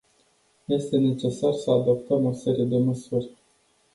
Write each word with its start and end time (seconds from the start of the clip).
Este 0.67 0.97
necesar 0.99 1.53
să 1.53 1.71
adoptăm 1.71 2.25
o 2.25 2.33
serie 2.33 2.63
de 2.63 2.77
măsuri. 2.77 3.29